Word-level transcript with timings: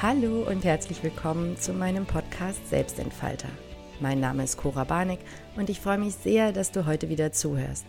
Hallo 0.00 0.44
und 0.48 0.64
herzlich 0.64 1.02
willkommen 1.02 1.56
zu 1.56 1.72
meinem 1.72 2.06
Podcast 2.06 2.68
Selbstentfalter. 2.68 3.48
Mein 3.98 4.20
Name 4.20 4.44
ist 4.44 4.56
Cora 4.56 4.84
Barnick 4.84 5.18
und 5.56 5.68
ich 5.70 5.80
freue 5.80 5.98
mich 5.98 6.14
sehr, 6.14 6.52
dass 6.52 6.70
du 6.70 6.86
heute 6.86 7.08
wieder 7.08 7.32
zuhörst. 7.32 7.84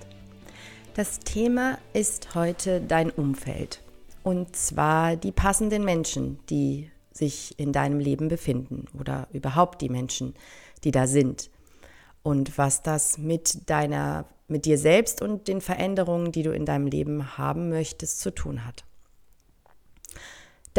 Das 0.95 1.19
Thema 1.19 1.77
ist 1.93 2.33
heute 2.33 2.81
dein 2.81 3.11
Umfeld 3.11 3.83
und 4.23 4.55
zwar 4.55 5.17
die 5.17 5.31
passenden 5.31 5.85
Menschen, 5.85 6.39
die 6.49 6.89
sich 7.11 7.59
in 7.59 7.73
deinem 7.73 7.99
Leben 7.99 8.27
befinden 8.27 8.85
oder 8.99 9.27
überhaupt 9.31 9.79
die 9.83 9.89
Menschen, 9.89 10.33
die 10.83 10.89
da 10.89 11.05
sind 11.05 11.51
und 12.23 12.57
was 12.57 12.81
das 12.81 13.19
mit 13.19 13.69
deiner 13.69 14.25
mit 14.47 14.65
dir 14.65 14.79
selbst 14.79 15.21
und 15.21 15.47
den 15.47 15.61
Veränderungen, 15.61 16.31
die 16.31 16.41
du 16.41 16.49
in 16.49 16.65
deinem 16.65 16.87
Leben 16.87 17.37
haben 17.37 17.69
möchtest, 17.69 18.19
zu 18.19 18.31
tun 18.33 18.65
hat. 18.65 18.83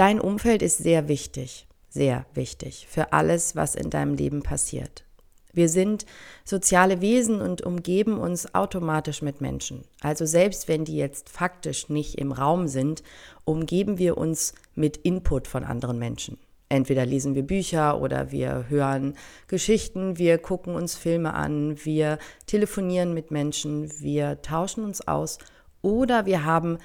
Dein 0.01 0.19
Umfeld 0.19 0.63
ist 0.63 0.79
sehr 0.79 1.09
wichtig, 1.09 1.67
sehr 1.91 2.25
wichtig 2.33 2.87
für 2.89 3.13
alles, 3.13 3.55
was 3.55 3.75
in 3.75 3.91
deinem 3.91 4.15
Leben 4.15 4.43
passiert. 4.43 5.05
Wir 5.53 5.69
sind 5.69 6.07
soziale 6.43 7.03
Wesen 7.03 7.43
und 7.43 7.61
umgeben 7.61 8.17
uns 8.17 8.55
automatisch 8.55 9.21
mit 9.21 9.43
Menschen. 9.43 9.85
Also 10.01 10.25
selbst 10.25 10.69
wenn 10.69 10.87
die 10.87 10.97
jetzt 10.97 11.29
faktisch 11.29 11.91
nicht 11.91 12.15
im 12.15 12.33
Raum 12.33 12.67
sind, 12.67 13.03
umgeben 13.45 13.99
wir 13.99 14.17
uns 14.17 14.55
mit 14.75 14.97
Input 14.97 15.47
von 15.47 15.65
anderen 15.65 15.99
Menschen. 15.99 16.39
Entweder 16.71 17.05
lesen 17.05 17.35
wir 17.35 17.43
Bücher 17.43 18.01
oder 18.01 18.31
wir 18.31 18.71
hören 18.71 19.19
Geschichten, 19.49 20.17
wir 20.17 20.39
gucken 20.39 20.77
uns 20.77 20.95
Filme 20.95 21.35
an, 21.35 21.77
wir 21.85 22.17
telefonieren 22.47 23.13
mit 23.13 23.31
Menschen, 23.31 23.93
wir 24.01 24.41
tauschen 24.41 24.83
uns 24.83 25.07
aus 25.07 25.37
oder 25.83 26.25
wir 26.25 26.47
haben 26.47 26.79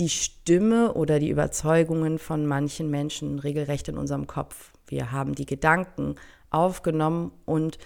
die 0.00 0.08
Stimme 0.08 0.94
oder 0.94 1.18
die 1.18 1.28
Überzeugungen 1.28 2.18
von 2.18 2.46
manchen 2.46 2.90
Menschen 2.90 3.38
regelrecht 3.38 3.86
in 3.88 3.98
unserem 3.98 4.26
Kopf. 4.26 4.72
Wir 4.86 5.12
haben 5.12 5.34
die 5.34 5.46
Gedanken 5.46 6.16
aufgenommen 6.48 7.32
und 7.44 7.78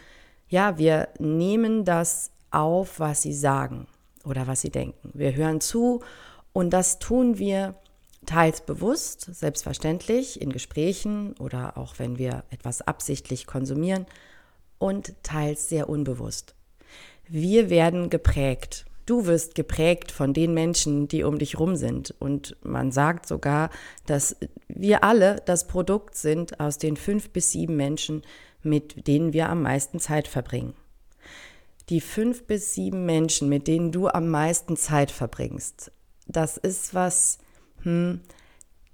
ja, 0.48 0.78
wir 0.78 1.08
nehmen 1.18 1.84
das 1.84 2.30
auf, 2.50 3.00
was 3.00 3.22
sie 3.22 3.34
sagen 3.34 3.88
oder 4.24 4.46
was 4.46 4.60
sie 4.60 4.70
denken. 4.70 5.10
Wir 5.12 5.34
hören 5.34 5.60
zu 5.60 6.02
und 6.52 6.70
das 6.70 7.00
tun 7.00 7.38
wir 7.38 7.74
teils 8.26 8.60
bewusst, 8.60 9.22
selbstverständlich 9.34 10.40
in 10.40 10.50
Gesprächen 10.50 11.34
oder 11.38 11.76
auch 11.76 11.98
wenn 11.98 12.16
wir 12.16 12.44
etwas 12.50 12.80
absichtlich 12.80 13.46
konsumieren 13.46 14.06
und 14.78 15.14
teils 15.24 15.68
sehr 15.68 15.88
unbewusst. 15.88 16.54
Wir 17.26 17.70
werden 17.70 18.08
geprägt 18.08 18.86
Du 19.06 19.26
wirst 19.26 19.54
geprägt 19.54 20.12
von 20.12 20.32
den 20.32 20.54
Menschen, 20.54 21.08
die 21.08 21.24
um 21.24 21.38
dich 21.38 21.58
rum 21.58 21.76
sind. 21.76 22.14
Und 22.20 22.56
man 22.62 22.90
sagt 22.90 23.26
sogar, 23.26 23.70
dass 24.06 24.36
wir 24.68 25.04
alle 25.04 25.42
das 25.44 25.66
Produkt 25.66 26.16
sind 26.16 26.58
aus 26.58 26.78
den 26.78 26.96
fünf 26.96 27.30
bis 27.30 27.50
sieben 27.50 27.76
Menschen, 27.76 28.22
mit 28.62 29.06
denen 29.06 29.34
wir 29.34 29.50
am 29.50 29.62
meisten 29.62 30.00
Zeit 30.00 30.26
verbringen. 30.26 30.74
Die 31.90 32.00
fünf 32.00 32.44
bis 32.44 32.74
sieben 32.74 33.04
Menschen, 33.04 33.50
mit 33.50 33.68
denen 33.68 33.92
du 33.92 34.08
am 34.08 34.28
meisten 34.28 34.78
Zeit 34.78 35.10
verbringst, 35.10 35.92
das 36.26 36.56
ist 36.56 36.94
was, 36.94 37.38
hm, 37.82 38.22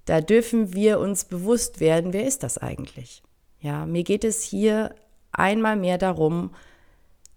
da 0.06 0.20
dürfen 0.20 0.74
wir 0.74 0.98
uns 0.98 1.24
bewusst 1.24 1.78
werden, 1.78 2.12
wer 2.12 2.26
ist 2.26 2.42
das 2.42 2.58
eigentlich? 2.58 3.22
Ja, 3.60 3.86
mir 3.86 4.02
geht 4.02 4.24
es 4.24 4.42
hier 4.42 4.92
einmal 5.30 5.76
mehr 5.76 5.98
darum, 5.98 6.52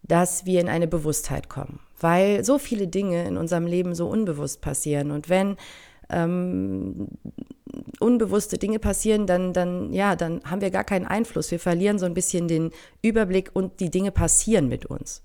dass 0.02 0.48
wir 0.48 0.60
in 0.60 0.70
eine 0.70 0.88
Bewusstheit 0.88 1.50
kommen 1.50 1.80
weil 2.00 2.44
so 2.44 2.58
viele 2.58 2.88
Dinge 2.88 3.26
in 3.26 3.38
unserem 3.38 3.66
Leben 3.66 3.96
so 3.96 4.08
unbewusst 4.08 4.62
passieren. 4.62 5.12
Und 5.12 5.30
wenn 5.30 5.58
ähm, 6.10 7.08
unbewusste 8.00 8.58
Dinge 8.58 8.80
passieren, 8.80 9.26
dann, 9.26 9.54
dann, 9.54 9.94
ja, 9.94 10.16
dann 10.16 10.42
haben 10.46 10.62
wir 10.62 10.72
gar 10.72 10.84
keinen 10.84 11.06
Einfluss. 11.06 11.52
Wir 11.52 11.60
verlieren 11.60 12.00
so 12.00 12.06
ein 12.06 12.14
bisschen 12.14 12.48
den 12.48 12.72
Überblick 13.02 13.52
und 13.54 13.80
die 13.80 13.90
Dinge 13.90 14.12
passieren 14.12 14.68
mit 14.68 14.86
uns. 14.86 15.24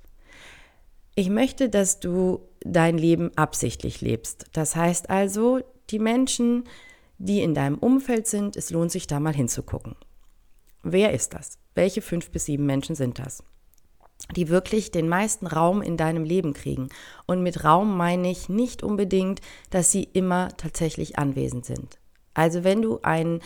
Ich 1.15 1.31
möchte, 1.31 1.69
dass 1.69 2.01
du 2.01 2.41
dein 2.61 2.97
Leben 2.97 3.33
absichtlich 3.37 4.01
lebst. 4.01 4.47
Das 4.53 4.77
heißt 4.77 5.11
also, 5.11 5.61
die 5.91 5.99
Menschen, 5.99 6.65
die 7.19 7.43
in 7.43 7.55
deinem 7.55 7.79
Umfeld 7.79 8.27
sind, 8.27 8.57
es 8.57 8.71
lohnt 8.71 8.93
sich 8.93 9.07
da 9.07 9.19
mal 9.19 9.35
hinzugucken. 9.35 9.97
Wer 10.83 11.13
ist 11.13 11.35
das? 11.35 11.59
Welche 11.75 12.03
fünf 12.03 12.31
bis 12.31 12.45
sieben 12.45 12.67
Menschen 12.67 12.95
sind 12.95 13.19
das? 13.19 13.43
Die 14.37 14.49
wirklich 14.49 14.91
den 14.91 15.09
meisten 15.09 15.47
Raum 15.47 15.83
in 15.83 15.97
deinem 15.97 16.25
Leben 16.25 16.53
kriegen. 16.53 16.89
Und 17.27 17.43
mit 17.43 17.65
Raum 17.65 17.97
meine 17.97 18.31
ich 18.31 18.49
nicht 18.49 18.83
unbedingt, 18.83 19.41
dass 19.71 19.91
sie 19.91 20.05
immer 20.05 20.49
tatsächlich 20.57 21.19
anwesend 21.19 21.65
sind. 21.65 21.99
Also 22.35 22.65
wenn 22.65 22.83
du 22.83 23.01
einen, 23.03 23.41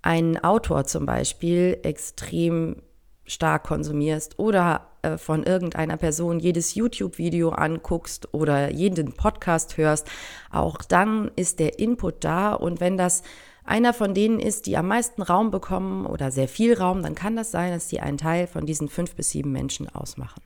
einen 0.00 0.42
Autor 0.42 0.84
zum 0.84 1.06
Beispiel 1.06 1.78
extrem 1.82 2.76
stark 3.24 3.64
konsumierst 3.64 4.38
oder 4.38 4.88
äh, 5.02 5.16
von 5.16 5.44
irgendeiner 5.44 5.96
Person 5.96 6.40
jedes 6.40 6.74
YouTube-Video 6.74 7.50
anguckst 7.50 8.32
oder 8.34 8.72
jeden 8.72 9.12
Podcast 9.12 9.76
hörst, 9.76 10.08
auch 10.50 10.78
dann 10.78 11.30
ist 11.36 11.60
der 11.60 11.78
Input 11.78 12.24
da 12.24 12.54
und 12.54 12.80
wenn 12.80 12.96
das 12.96 13.22
einer 13.64 13.94
von 13.94 14.14
denen 14.14 14.40
ist, 14.40 14.66
die 14.66 14.76
am 14.76 14.88
meisten 14.88 15.22
Raum 15.22 15.50
bekommen 15.50 16.06
oder 16.06 16.30
sehr 16.30 16.48
viel 16.48 16.74
Raum, 16.74 17.02
dann 17.02 17.14
kann 17.14 17.36
das 17.36 17.50
sein, 17.50 17.72
dass 17.72 17.88
sie 17.88 18.00
einen 18.00 18.18
Teil 18.18 18.46
von 18.46 18.66
diesen 18.66 18.88
fünf 18.88 19.14
bis 19.14 19.30
sieben 19.30 19.52
Menschen 19.52 19.88
ausmachen. 19.88 20.42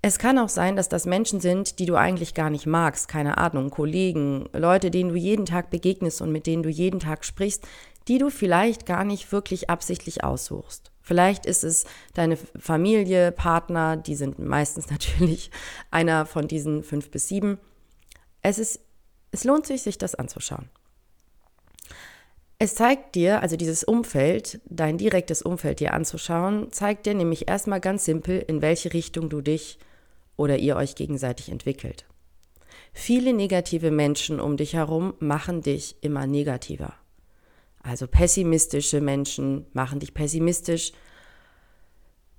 Es 0.00 0.18
kann 0.18 0.38
auch 0.38 0.48
sein, 0.48 0.76
dass 0.76 0.88
das 0.88 1.06
Menschen 1.06 1.40
sind, 1.40 1.80
die 1.80 1.86
du 1.86 1.96
eigentlich 1.96 2.34
gar 2.34 2.50
nicht 2.50 2.66
magst, 2.66 3.08
keine 3.08 3.36
Ahnung, 3.36 3.70
Kollegen, 3.70 4.48
Leute, 4.52 4.92
denen 4.92 5.10
du 5.10 5.16
jeden 5.16 5.44
Tag 5.44 5.70
begegnest 5.70 6.22
und 6.22 6.30
mit 6.30 6.46
denen 6.46 6.62
du 6.62 6.68
jeden 6.68 7.00
Tag 7.00 7.24
sprichst, 7.24 7.66
die 8.06 8.18
du 8.18 8.30
vielleicht 8.30 8.86
gar 8.86 9.04
nicht 9.04 9.32
wirklich 9.32 9.70
absichtlich 9.70 10.22
aussuchst. 10.22 10.92
Vielleicht 11.02 11.46
ist 11.46 11.64
es 11.64 11.84
deine 12.14 12.36
Familie, 12.36 13.32
Partner, 13.32 13.96
die 13.96 14.14
sind 14.14 14.38
meistens 14.38 14.88
natürlich 14.90 15.50
einer 15.90 16.26
von 16.26 16.46
diesen 16.46 16.84
fünf 16.84 17.10
bis 17.10 17.28
sieben. 17.28 17.58
Es 18.40 18.58
ist, 18.58 18.80
es 19.32 19.42
lohnt 19.42 19.66
sich, 19.66 19.82
sich 19.82 19.98
das 19.98 20.14
anzuschauen. 20.14 20.68
Es 22.60 22.74
zeigt 22.74 23.14
dir, 23.14 23.40
also 23.40 23.56
dieses 23.56 23.84
Umfeld, 23.84 24.60
dein 24.68 24.98
direktes 24.98 25.42
Umfeld 25.42 25.78
dir 25.78 25.94
anzuschauen, 25.94 26.72
zeigt 26.72 27.06
dir 27.06 27.14
nämlich 27.14 27.46
erstmal 27.46 27.80
ganz 27.80 28.04
simpel, 28.04 28.44
in 28.48 28.62
welche 28.62 28.92
Richtung 28.92 29.28
du 29.28 29.40
dich 29.40 29.78
oder 30.36 30.58
ihr 30.58 30.74
euch 30.74 30.96
gegenseitig 30.96 31.50
entwickelt. 31.50 32.04
Viele 32.92 33.32
negative 33.32 33.92
Menschen 33.92 34.40
um 34.40 34.56
dich 34.56 34.74
herum 34.74 35.14
machen 35.20 35.62
dich 35.62 35.94
immer 36.00 36.26
negativer. 36.26 36.94
Also 37.80 38.08
pessimistische 38.08 39.00
Menschen 39.00 39.66
machen 39.72 40.00
dich 40.00 40.12
pessimistisch. 40.12 40.92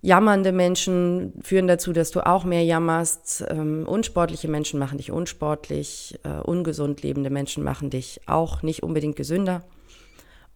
Jammernde 0.02 0.52
Menschen 0.52 1.34
führen 1.42 1.68
dazu, 1.68 1.94
dass 1.94 2.12
du 2.12 2.26
auch 2.26 2.44
mehr 2.44 2.66
jammerst. 2.66 3.46
Ähm, 3.48 3.86
unsportliche 3.88 4.50
Menschen 4.50 4.80
machen 4.80 4.98
dich 4.98 5.12
unsportlich. 5.12 6.20
Äh, 6.24 6.42
ungesund 6.42 7.04
lebende 7.04 7.30
Menschen 7.30 7.64
machen 7.64 7.90
dich 7.90 8.20
auch 8.26 8.64
nicht 8.64 8.84
unbedingt 8.84 9.16
gesünder. 9.16 9.64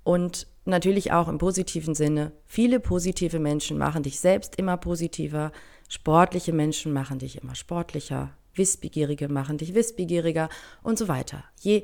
Und 0.03 0.47
natürlich 0.65 1.11
auch 1.11 1.27
im 1.27 1.37
positiven 1.37 1.95
Sinne, 1.95 2.31
viele 2.45 2.79
positive 2.79 3.39
Menschen 3.39 3.77
machen 3.77 4.03
dich 4.03 4.19
selbst 4.19 4.55
immer 4.57 4.77
positiver, 4.77 5.51
sportliche 5.89 6.53
Menschen 6.53 6.93
machen 6.93 7.19
dich 7.19 7.41
immer 7.41 7.55
sportlicher, 7.55 8.31
wissbegierige 8.55 9.29
machen 9.29 9.57
dich 9.57 9.73
wissbegieriger 9.73 10.49
und 10.83 10.97
so 10.97 11.07
weiter. 11.07 11.43
Je 11.59 11.83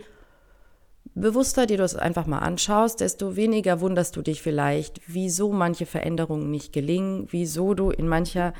bewusster 1.15 1.65
dir 1.65 1.77
das 1.77 1.95
einfach 1.95 2.27
mal 2.27 2.39
anschaust, 2.39 2.99
desto 2.99 3.35
weniger 3.35 3.81
wunderst 3.81 4.15
du 4.15 4.21
dich 4.21 4.41
vielleicht, 4.41 5.01
wieso 5.07 5.51
manche 5.51 5.85
Veränderungen 5.85 6.51
nicht 6.51 6.73
gelingen, 6.73 7.27
wieso 7.31 7.73
du 7.73 7.89
in 7.89 8.07
mancher 8.07 8.53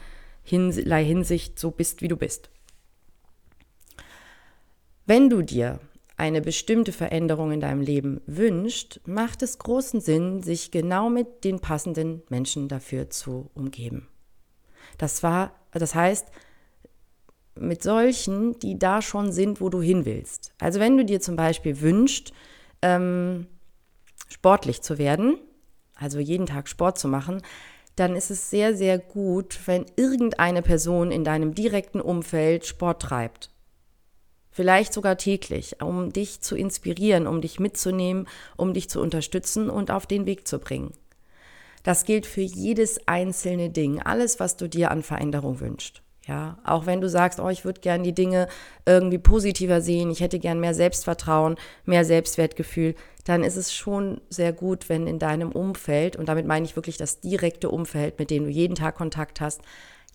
Hinsicht 0.43 1.59
so 1.59 1.71
bist, 1.71 2.01
wie 2.01 2.07
du 2.07 2.17
bist. 2.17 2.49
Wenn 5.05 5.29
du 5.29 5.41
dir 5.41 5.79
eine 6.19 6.41
bestimmte 6.41 6.91
Veränderung 6.91 7.51
in 7.51 7.61
deinem 7.61 7.81
Leben 7.81 8.21
wünscht, 8.25 8.99
macht 9.05 9.41
es 9.41 9.57
großen 9.57 10.01
Sinn, 10.01 10.43
sich 10.43 10.71
genau 10.71 11.09
mit 11.09 11.43
den 11.43 11.59
passenden 11.59 12.21
Menschen 12.29 12.67
dafür 12.67 13.09
zu 13.09 13.49
umgeben. 13.53 14.07
Das 14.97 15.23
war, 15.23 15.53
das 15.71 15.95
heißt, 15.95 16.27
mit 17.55 17.83
solchen, 17.83 18.59
die 18.59 18.77
da 18.77 19.01
schon 19.01 19.31
sind, 19.31 19.61
wo 19.61 19.69
du 19.69 19.81
hin 19.81 20.05
willst. 20.05 20.53
Also 20.59 20.79
wenn 20.79 20.97
du 20.97 21.05
dir 21.05 21.21
zum 21.21 21.35
Beispiel 21.35 21.79
wünschst, 21.79 22.33
ähm, 22.81 23.47
sportlich 24.27 24.81
zu 24.81 24.97
werden, 24.97 25.37
also 25.95 26.19
jeden 26.19 26.45
Tag 26.45 26.67
Sport 26.67 26.97
zu 26.97 27.07
machen, 27.07 27.41
dann 27.95 28.15
ist 28.15 28.29
es 28.29 28.49
sehr, 28.49 28.75
sehr 28.75 28.97
gut, 28.97 29.59
wenn 29.65 29.85
irgendeine 29.95 30.61
Person 30.61 31.11
in 31.11 31.23
deinem 31.23 31.53
direkten 31.53 32.01
Umfeld 32.01 32.65
Sport 32.65 33.01
treibt 33.01 33.51
vielleicht 34.59 34.91
sogar 34.91 35.15
täglich, 35.15 35.81
um 35.81 36.11
dich 36.11 36.41
zu 36.41 36.57
inspirieren, 36.57 37.27
um 37.27 37.39
dich 37.39 37.61
mitzunehmen, 37.61 38.27
um 38.57 38.73
dich 38.73 38.89
zu 38.89 38.99
unterstützen 38.99 39.69
und 39.69 39.89
auf 39.89 40.05
den 40.05 40.25
Weg 40.25 40.49
zu 40.49 40.59
bringen. 40.59 40.91
Das 41.83 42.03
gilt 42.03 42.25
für 42.25 42.41
jedes 42.41 43.07
einzelne 43.07 43.69
Ding, 43.69 44.01
alles, 44.01 44.41
was 44.41 44.57
du 44.57 44.67
dir 44.67 44.91
an 44.91 45.01
Veränderung 45.01 45.61
wünschst. 45.61 46.01
Ja, 46.27 46.57
auch 46.65 46.85
wenn 46.85 46.99
du 46.99 47.07
sagst, 47.07 47.39
oh, 47.39 47.47
ich 47.47 47.63
würde 47.63 47.79
gern 47.79 48.03
die 48.03 48.13
Dinge 48.13 48.49
irgendwie 48.85 49.17
positiver 49.17 49.79
sehen, 49.79 50.11
ich 50.11 50.19
hätte 50.19 50.39
gern 50.39 50.59
mehr 50.59 50.73
Selbstvertrauen, 50.73 51.55
mehr 51.85 52.03
Selbstwertgefühl, 52.03 52.95
dann 53.23 53.45
ist 53.45 53.55
es 53.55 53.73
schon 53.73 54.19
sehr 54.29 54.51
gut, 54.51 54.89
wenn 54.89 55.07
in 55.07 55.19
deinem 55.19 55.53
Umfeld, 55.53 56.17
und 56.17 56.27
damit 56.27 56.45
meine 56.45 56.65
ich 56.65 56.75
wirklich 56.75 56.97
das 56.97 57.21
direkte 57.21 57.69
Umfeld, 57.69 58.19
mit 58.19 58.29
dem 58.29 58.43
du 58.43 58.49
jeden 58.49 58.75
Tag 58.75 58.95
Kontakt 58.95 59.39
hast, 59.39 59.61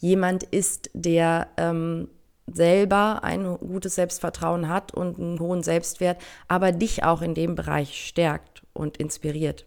jemand 0.03 0.43
ist, 0.43 0.91
der 0.93 1.49
ähm, 1.57 2.09
selber 2.47 3.21
ein 3.23 3.57
gutes 3.59 3.95
Selbstvertrauen 3.95 4.69
hat 4.69 4.93
und 4.93 5.19
einen 5.19 5.41
hohen 5.41 5.63
Selbstwert, 5.63 6.19
aber 6.49 6.73
dich 6.73 7.05
auch 7.05 7.23
in 7.23 7.35
dem 7.35 7.55
Bereich 7.55 8.07
stärkt 8.07 8.63
und 8.73 8.97
inspiriert. 8.97 9.65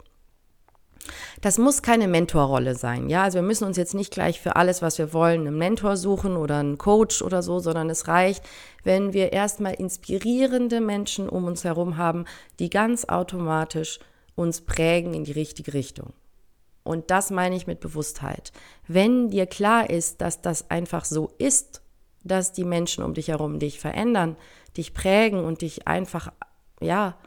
Das 1.41 1.57
muss 1.57 1.81
keine 1.81 2.07
Mentorrolle 2.07 2.75
sein, 2.75 3.09
ja. 3.09 3.23
Also 3.23 3.37
wir 3.37 3.43
müssen 3.43 3.65
uns 3.65 3.77
jetzt 3.77 3.93
nicht 3.93 4.11
gleich 4.11 4.41
für 4.41 4.55
alles, 4.55 4.81
was 4.81 4.97
wir 4.97 5.13
wollen, 5.13 5.47
einen 5.47 5.57
Mentor 5.57 5.95
suchen 5.95 6.35
oder 6.35 6.57
einen 6.57 6.77
Coach 6.77 7.21
oder 7.21 7.41
so, 7.41 7.59
sondern 7.59 7.89
es 7.89 8.07
reicht, 8.07 8.43
wenn 8.83 9.13
wir 9.13 9.31
erstmal 9.33 9.75
inspirierende 9.75 10.81
Menschen 10.81 11.29
um 11.29 11.45
uns 11.45 11.63
herum 11.63 11.97
haben, 11.97 12.25
die 12.59 12.69
ganz 12.69 13.05
automatisch 13.05 13.99
uns 14.35 14.61
prägen 14.61 15.13
in 15.13 15.23
die 15.23 15.31
richtige 15.31 15.73
Richtung. 15.73 16.13
Und 16.83 17.11
das 17.11 17.31
meine 17.31 17.55
ich 17.55 17.67
mit 17.67 17.79
Bewusstheit. 17.79 18.51
Wenn 18.87 19.29
dir 19.29 19.45
klar 19.45 19.89
ist, 19.89 20.21
dass 20.21 20.41
das 20.41 20.69
einfach 20.69 21.03
so 21.05 21.31
ist, 21.37 21.81
dass 22.27 22.53
die 22.53 22.63
Menschen 22.63 23.03
um 23.03 23.13
dich 23.13 23.29
herum 23.29 23.59
dich 23.59 23.79
verändern, 23.79 24.35
dich 24.75 24.93
prägen 24.93 25.43
und 25.43 25.61
dich 25.61 25.87
einfach, 25.87 26.31
ja, 26.79 27.17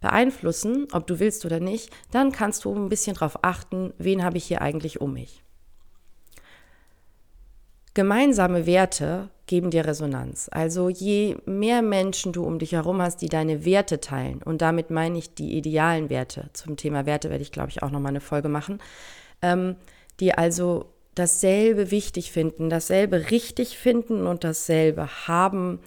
beeinflussen, 0.00 0.86
ob 0.92 1.06
du 1.06 1.18
willst 1.18 1.46
oder 1.46 1.60
nicht, 1.60 1.90
dann 2.10 2.30
kannst 2.30 2.66
du 2.66 2.74
ein 2.74 2.90
bisschen 2.90 3.14
darauf 3.14 3.38
achten, 3.42 3.94
wen 3.96 4.22
habe 4.22 4.36
ich 4.36 4.44
hier 4.44 4.60
eigentlich 4.60 5.00
um 5.00 5.14
mich. 5.14 5.42
Gemeinsame 7.94 8.66
Werte 8.66 9.30
geben 9.46 9.70
dir 9.70 9.86
Resonanz. 9.86 10.50
Also 10.52 10.88
je 10.88 11.36
mehr 11.46 11.80
Menschen 11.80 12.32
du 12.32 12.44
um 12.44 12.58
dich 12.58 12.72
herum 12.72 13.00
hast, 13.00 13.22
die 13.22 13.28
deine 13.28 13.64
Werte 13.64 14.00
teilen, 14.00 14.42
und 14.42 14.62
damit 14.62 14.90
meine 14.90 15.16
ich 15.16 15.34
die 15.34 15.56
idealen 15.56 16.10
Werte, 16.10 16.50
zum 16.52 16.76
Thema 16.76 17.06
Werte 17.06 17.30
werde 17.30 17.42
ich, 17.42 17.52
glaube 17.52 17.70
ich, 17.70 17.82
auch 17.82 17.90
nochmal 17.90 18.10
eine 18.10 18.20
Folge 18.20 18.48
machen, 18.48 18.80
ähm, 19.42 19.76
die 20.20 20.34
also 20.34 20.93
dasselbe 21.14 21.90
wichtig 21.90 22.32
finden, 22.32 22.70
dasselbe 22.70 23.30
richtig 23.30 23.78
finden 23.78 24.26
und 24.26 24.44
dasselbe 24.44 25.08
haben 25.28 25.80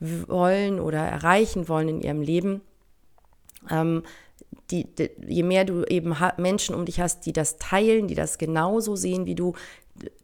wollen 0.00 0.80
oder 0.80 0.98
erreichen 0.98 1.68
wollen 1.68 1.88
in 1.88 2.00
ihrem 2.02 2.22
Leben, 2.22 2.60
ähm, 3.70 4.02
die, 4.70 4.84
die, 4.84 5.10
je 5.26 5.42
mehr 5.42 5.64
du 5.64 5.84
eben 5.84 6.14
Menschen 6.36 6.74
um 6.74 6.84
dich 6.84 7.00
hast, 7.00 7.26
die 7.26 7.32
das 7.32 7.58
teilen, 7.58 8.08
die 8.08 8.14
das 8.14 8.38
genauso 8.38 8.96
sehen 8.96 9.26
wie 9.26 9.34
du, 9.34 9.54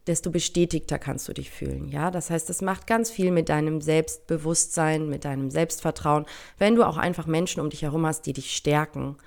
desto 0.07 0.31
bestätigter 0.31 0.99
kannst 0.99 1.27
du 1.27 1.33
dich 1.33 1.49
fühlen. 1.49 1.87
Ja, 1.87 2.11
das 2.11 2.29
heißt, 2.29 2.49
das 2.49 2.61
macht 2.61 2.87
ganz 2.87 3.09
viel 3.09 3.31
mit 3.31 3.49
deinem 3.49 3.81
Selbstbewusstsein, 3.81 5.09
mit 5.09 5.25
deinem 5.25 5.49
Selbstvertrauen, 5.49 6.25
wenn 6.57 6.75
du 6.75 6.83
auch 6.83 6.97
einfach 6.97 7.25
Menschen 7.25 7.61
um 7.61 7.69
dich 7.69 7.83
herum 7.83 8.05
hast, 8.05 8.25
die 8.25 8.33
dich 8.33 8.55
stärken, 8.55 9.17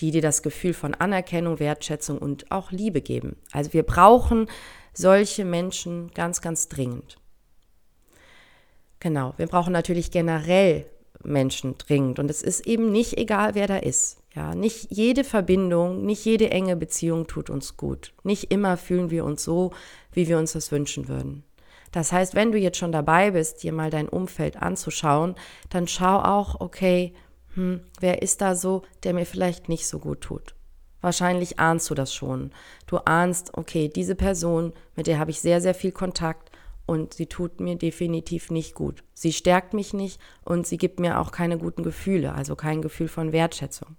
die 0.00 0.10
dir 0.10 0.22
das 0.22 0.42
Gefühl 0.42 0.72
von 0.72 0.94
Anerkennung, 0.94 1.58
Wertschätzung 1.58 2.18
und 2.18 2.50
auch 2.50 2.72
Liebe 2.72 3.02
geben. 3.02 3.36
Also 3.52 3.72
wir 3.74 3.82
brauchen 3.82 4.48
solche 4.92 5.44
Menschen 5.44 6.10
ganz, 6.14 6.40
ganz 6.40 6.68
dringend. 6.68 7.18
Genau, 9.00 9.34
wir 9.36 9.46
brauchen 9.46 9.72
natürlich 9.72 10.10
generell 10.10 10.86
Menschen 11.22 11.76
dringend. 11.78 12.18
Und 12.18 12.30
es 12.30 12.42
ist 12.42 12.66
eben 12.66 12.92
nicht 12.92 13.18
egal, 13.18 13.54
wer 13.54 13.66
da 13.66 13.78
ist. 13.78 14.18
Ja, 14.34 14.54
nicht 14.54 14.88
jede 14.90 15.24
Verbindung, 15.24 16.04
nicht 16.04 16.24
jede 16.24 16.50
enge 16.50 16.76
Beziehung 16.76 17.26
tut 17.26 17.50
uns 17.50 17.76
gut. 17.76 18.12
Nicht 18.22 18.52
immer 18.52 18.76
fühlen 18.76 19.10
wir 19.10 19.24
uns 19.24 19.42
so, 19.42 19.72
wie 20.12 20.28
wir 20.28 20.38
uns 20.38 20.52
das 20.52 20.70
wünschen 20.70 21.08
würden. 21.08 21.42
Das 21.90 22.12
heißt, 22.12 22.36
wenn 22.36 22.52
du 22.52 22.58
jetzt 22.58 22.78
schon 22.78 22.92
dabei 22.92 23.32
bist, 23.32 23.64
dir 23.64 23.72
mal 23.72 23.90
dein 23.90 24.08
Umfeld 24.08 24.56
anzuschauen, 24.56 25.34
dann 25.70 25.88
schau 25.88 26.20
auch, 26.20 26.60
okay, 26.60 27.12
hm, 27.54 27.80
wer 27.98 28.22
ist 28.22 28.40
da 28.40 28.54
so, 28.54 28.82
der 29.02 29.14
mir 29.14 29.26
vielleicht 29.26 29.68
nicht 29.68 29.88
so 29.88 29.98
gut 29.98 30.20
tut. 30.20 30.54
Wahrscheinlich 31.00 31.58
ahnst 31.58 31.88
du 31.90 31.94
das 31.94 32.14
schon. 32.14 32.50
Du 32.86 32.98
ahnst, 32.98 33.56
okay, 33.56 33.88
diese 33.88 34.14
Person, 34.14 34.72
mit 34.96 35.06
der 35.06 35.18
habe 35.18 35.30
ich 35.30 35.40
sehr, 35.40 35.60
sehr 35.60 35.74
viel 35.74 35.92
Kontakt, 35.92 36.50
und 36.90 37.14
sie 37.14 37.26
tut 37.26 37.60
mir 37.60 37.76
definitiv 37.76 38.50
nicht 38.50 38.74
gut. 38.74 39.04
Sie 39.14 39.32
stärkt 39.32 39.74
mich 39.74 39.94
nicht 39.94 40.20
und 40.44 40.66
sie 40.66 40.76
gibt 40.76 40.98
mir 40.98 41.20
auch 41.20 41.30
keine 41.30 41.56
guten 41.56 41.84
Gefühle, 41.84 42.34
also 42.34 42.56
kein 42.56 42.82
Gefühl 42.82 43.06
von 43.06 43.30
Wertschätzung. 43.30 43.94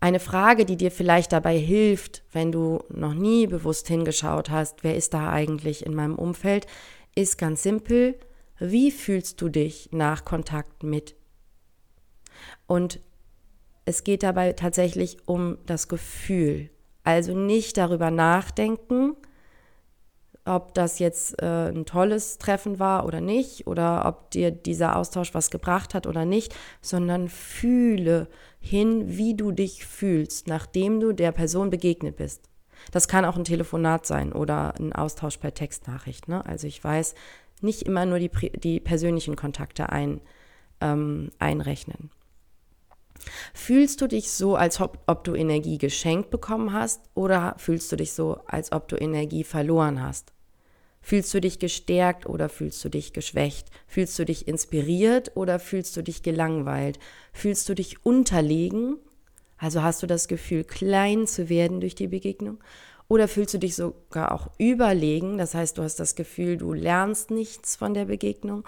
Eine 0.00 0.18
Frage, 0.18 0.64
die 0.64 0.78
dir 0.78 0.90
vielleicht 0.90 1.32
dabei 1.32 1.58
hilft, 1.58 2.22
wenn 2.32 2.52
du 2.52 2.82
noch 2.88 3.12
nie 3.12 3.46
bewusst 3.46 3.88
hingeschaut 3.88 4.48
hast, 4.48 4.82
wer 4.82 4.96
ist 4.96 5.12
da 5.12 5.28
eigentlich 5.28 5.84
in 5.84 5.94
meinem 5.94 6.14
Umfeld, 6.14 6.66
ist 7.14 7.36
ganz 7.36 7.62
simpel, 7.62 8.18
wie 8.58 8.90
fühlst 8.90 9.42
du 9.42 9.50
dich 9.50 9.90
nach 9.92 10.24
Kontakt 10.24 10.82
mit? 10.82 11.16
Und 12.66 12.98
es 13.86 14.04
geht 14.04 14.22
dabei 14.22 14.52
tatsächlich 14.52 15.16
um 15.26 15.58
das 15.64 15.88
Gefühl. 15.88 16.68
Also 17.04 17.34
nicht 17.34 17.76
darüber 17.76 18.10
nachdenken, 18.10 19.16
ob 20.44 20.74
das 20.74 20.98
jetzt 20.98 21.40
äh, 21.40 21.70
ein 21.70 21.86
tolles 21.86 22.38
Treffen 22.38 22.78
war 22.78 23.06
oder 23.06 23.20
nicht, 23.20 23.66
oder 23.66 24.04
ob 24.06 24.30
dir 24.32 24.50
dieser 24.50 24.96
Austausch 24.96 25.34
was 25.34 25.50
gebracht 25.50 25.94
hat 25.94 26.06
oder 26.06 26.24
nicht, 26.24 26.54
sondern 26.82 27.28
fühle 27.28 28.28
hin, 28.60 29.16
wie 29.16 29.34
du 29.34 29.52
dich 29.52 29.86
fühlst, 29.86 30.48
nachdem 30.48 31.00
du 31.00 31.12
der 31.12 31.32
Person 31.32 31.70
begegnet 31.70 32.16
bist. 32.16 32.48
Das 32.90 33.08
kann 33.08 33.24
auch 33.24 33.36
ein 33.36 33.44
Telefonat 33.44 34.04
sein 34.04 34.32
oder 34.32 34.74
ein 34.78 34.92
Austausch 34.92 35.38
per 35.38 35.54
Textnachricht. 35.54 36.28
Ne? 36.28 36.44
Also 36.44 36.66
ich 36.66 36.82
weiß, 36.82 37.14
nicht 37.60 37.82
immer 37.82 38.04
nur 38.04 38.18
die, 38.18 38.30
die 38.58 38.80
persönlichen 38.80 39.36
Kontakte 39.36 39.90
ein, 39.90 40.20
ähm, 40.80 41.30
einrechnen. 41.38 42.10
Fühlst 43.54 44.00
du 44.00 44.06
dich 44.06 44.30
so, 44.30 44.56
als 44.56 44.80
ob, 44.80 44.98
ob, 45.06 45.24
du 45.24 45.34
Energie 45.34 45.78
geschenkt 45.78 46.30
bekommen 46.30 46.72
hast 46.72 47.02
oder 47.14 47.54
fühlst 47.58 47.90
du 47.92 47.96
dich 47.96 48.12
so, 48.12 48.40
als 48.46 48.72
ob 48.72 48.88
du 48.88 48.96
Energie 48.96 49.44
verloren 49.44 50.02
hast? 50.02 50.32
Fühlst 51.00 51.32
du 51.34 51.40
dich 51.40 51.60
gestärkt 51.60 52.26
oder 52.26 52.48
fühlst 52.48 52.84
du 52.84 52.88
dich 52.88 53.12
geschwächt? 53.12 53.70
Fühlst 53.86 54.18
du 54.18 54.24
dich 54.24 54.48
inspiriert 54.48 55.36
oder 55.36 55.60
fühlst 55.60 55.96
du 55.96 56.02
dich 56.02 56.22
gelangweilt? 56.22 56.98
Fühlst 57.32 57.68
du 57.68 57.74
dich 57.74 58.04
unterlegen? 58.04 58.96
Also 59.56 59.82
hast 59.82 60.02
du 60.02 60.06
das 60.06 60.26
Gefühl, 60.26 60.64
klein 60.64 61.26
zu 61.26 61.48
werden 61.48 61.80
durch 61.80 61.94
die 61.94 62.08
Begegnung? 62.08 62.58
Oder 63.08 63.28
fühlst 63.28 63.54
du 63.54 63.58
dich 63.58 63.76
sogar 63.76 64.32
auch 64.32 64.50
überlegen? 64.58 65.38
Das 65.38 65.54
heißt, 65.54 65.78
du 65.78 65.82
hast 65.82 66.00
das 66.00 66.16
Gefühl, 66.16 66.56
du 66.56 66.72
lernst 66.72 67.30
nichts 67.30 67.76
von 67.76 67.94
der 67.94 68.06
Begegnung? 68.06 68.64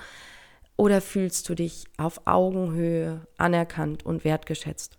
Oder 0.78 1.00
fühlst 1.00 1.48
du 1.48 1.56
dich 1.56 1.86
auf 1.96 2.22
Augenhöhe 2.24 3.26
anerkannt 3.36 4.06
und 4.06 4.24
wertgeschätzt? 4.24 4.96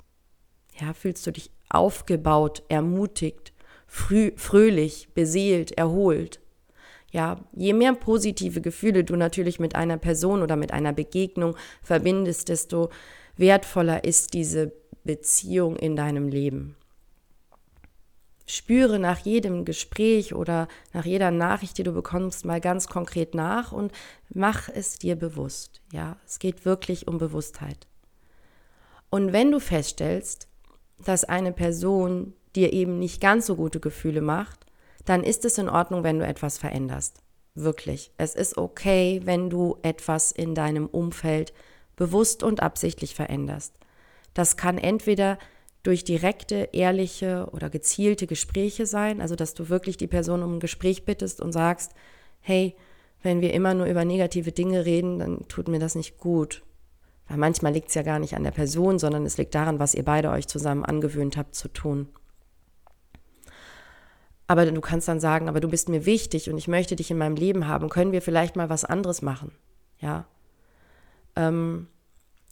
Ja, 0.77 0.93
fühlst 0.93 1.25
du 1.25 1.31
dich 1.31 1.51
aufgebaut, 1.69 2.63
ermutigt, 2.67 3.53
früh, 3.87 4.33
fröhlich, 4.35 5.07
beseelt, 5.13 5.71
erholt? 5.71 6.41
Ja, 7.11 7.39
je 7.55 7.71
mehr 7.71 7.93
positive 7.93 8.59
Gefühle 8.59 9.05
du 9.05 9.15
natürlich 9.15 9.57
mit 9.57 9.75
einer 9.75 9.97
Person 9.97 10.41
oder 10.41 10.57
mit 10.57 10.73
einer 10.73 10.91
Begegnung 10.91 11.55
verbindest, 11.81 12.49
desto 12.49 12.89
wertvoller 13.37 14.03
ist 14.03 14.33
diese 14.33 14.73
Beziehung 15.05 15.77
in 15.77 15.95
deinem 15.95 16.27
Leben. 16.27 16.75
Spüre 18.51 18.97
nach 18.97 19.19
jedem 19.19 19.63
Gespräch 19.63 20.33
oder 20.33 20.67
nach 20.91 21.05
jeder 21.05 21.29
Nachricht, 21.29 21.77
die 21.77 21.83
du 21.83 21.91
bekommst, 21.91 22.45
mal 22.45 22.59
ganz 22.59 22.87
konkret 22.87 23.35
nach 23.35 23.71
und 23.71 23.91
mach 24.29 24.69
es 24.69 24.97
dir 24.97 25.15
bewusst. 25.15 25.81
Ja, 25.93 26.17
es 26.25 26.39
geht 26.39 26.65
wirklich 26.65 27.07
um 27.07 27.19
Bewusstheit. 27.19 27.85
Und 29.11 29.33
wenn 29.33 29.51
du 29.51 29.59
feststellst, 29.59 30.47
dass 30.97 31.25
eine 31.25 31.51
Person 31.51 32.33
dir 32.55 32.73
eben 32.73 32.97
nicht 32.97 33.21
ganz 33.21 33.45
so 33.45 33.55
gute 33.55 33.79
Gefühle 33.79 34.21
macht, 34.21 34.65
dann 35.05 35.23
ist 35.23 35.45
es 35.45 35.59
in 35.59 35.69
Ordnung, 35.69 36.03
wenn 36.03 36.17
du 36.17 36.25
etwas 36.25 36.57
veränderst. 36.57 37.21
Wirklich. 37.53 38.11
Es 38.17 38.33
ist 38.33 38.57
okay, 38.57 39.21
wenn 39.25 39.51
du 39.51 39.77
etwas 39.83 40.31
in 40.31 40.55
deinem 40.55 40.87
Umfeld 40.87 41.53
bewusst 41.95 42.41
und 42.41 42.63
absichtlich 42.63 43.13
veränderst. 43.13 43.75
Das 44.33 44.57
kann 44.57 44.79
entweder 44.79 45.37
durch 45.83 46.03
direkte, 46.03 46.69
ehrliche 46.73 47.47
oder 47.51 47.69
gezielte 47.69 48.27
Gespräche 48.27 48.85
sein, 48.85 49.21
also 49.21 49.35
dass 49.35 49.53
du 49.53 49.69
wirklich 49.69 49.97
die 49.97 50.07
Person 50.07 50.43
um 50.43 50.55
ein 50.55 50.59
Gespräch 50.59 51.05
bittest 51.05 51.41
und 51.41 51.51
sagst, 51.51 51.93
hey, 52.41 52.75
wenn 53.21 53.41
wir 53.41 53.53
immer 53.53 53.73
nur 53.73 53.85
über 53.85 54.05
negative 54.05 54.51
Dinge 54.51 54.85
reden, 54.85 55.19
dann 55.19 55.47
tut 55.47 55.67
mir 55.67 55.79
das 55.79 55.95
nicht 55.95 56.17
gut. 56.17 56.63
Weil 57.27 57.37
manchmal 57.37 57.73
liegt 57.73 57.89
es 57.89 57.95
ja 57.95 58.01
gar 58.01 58.19
nicht 58.19 58.35
an 58.35 58.43
der 58.43 58.51
Person, 58.51 58.97
sondern 58.97 59.25
es 59.25 59.37
liegt 59.37 59.55
daran, 59.55 59.79
was 59.79 59.93
ihr 59.93 60.03
beide 60.03 60.31
euch 60.31 60.47
zusammen 60.47 60.83
angewöhnt 60.83 61.37
habt 61.37 61.55
zu 61.55 61.67
tun. 61.67 62.09
Aber 64.47 64.65
du 64.65 64.81
kannst 64.81 65.07
dann 65.07 65.19
sagen, 65.19 65.47
aber 65.47 65.59
du 65.59 65.69
bist 65.69 65.89
mir 65.89 66.07
wichtig 66.07 66.49
und 66.49 66.57
ich 66.57 66.67
möchte 66.67 66.95
dich 66.95 67.11
in 67.11 67.19
meinem 67.19 67.35
Leben 67.35 67.67
haben. 67.67 67.87
Können 67.87 68.11
wir 68.11 68.23
vielleicht 68.23 68.55
mal 68.55 68.69
was 68.69 68.83
anderes 68.83 69.21
machen? 69.21 69.51
Ja. 69.99 70.25
Ähm, 71.35 71.87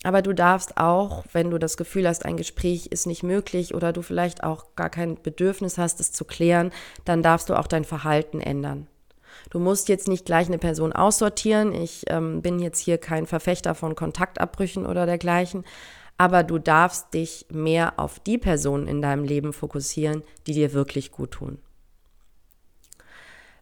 aber 0.04 0.22
du 0.22 0.34
darfst 0.34 0.78
auch, 0.78 1.24
wenn 1.34 1.50
du 1.50 1.58
das 1.58 1.76
Gefühl 1.76 2.08
hast, 2.08 2.26
ein 2.26 2.38
Gespräch 2.38 2.88
ist 2.88 3.08
nicht 3.08 3.24
möglich 3.24 3.74
oder 3.74 3.94
du 3.94 4.02
vielleicht 4.02 4.44
auch 4.44 4.76
gar 4.76 4.90
kein 4.90 5.22
Bedürfnis 5.22 5.78
hast, 5.78 6.00
es 6.00 6.12
zu 6.12 6.24
klären, 6.24 6.72
dann 7.04 7.24
darfst 7.24 7.50
du 7.50 7.56
auch 7.56 7.68
dein 7.68 7.84
Verhalten 7.84 8.40
ändern. 8.40 8.88
Du 9.50 9.60
musst 9.60 9.90
jetzt 9.90 10.08
nicht 10.08 10.26
gleich 10.26 10.48
eine 10.48 10.58
Person 10.58 10.94
aussortieren. 10.94 11.74
Ich 11.74 12.04
ähm, 12.08 12.42
bin 12.42 12.60
jetzt 12.60 12.80
hier 12.80 12.98
kein 12.98 13.26
Verfechter 13.26 13.76
von 13.76 13.96
Kontaktabbrüchen 13.96 14.86
oder 14.86 15.06
dergleichen. 15.06 15.64
Aber 16.18 16.44
du 16.44 16.58
darfst 16.58 17.14
dich 17.14 17.46
mehr 17.52 17.94
auf 17.98 18.20
die 18.20 18.38
Personen 18.38 18.88
in 18.88 19.02
deinem 19.02 19.24
Leben 19.24 19.54
fokussieren, 19.54 20.24
die 20.48 20.54
dir 20.54 20.74
wirklich 20.74 21.12
gut 21.12 21.32
tun. 21.32 21.60